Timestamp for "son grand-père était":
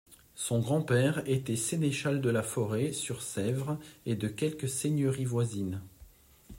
0.33-1.55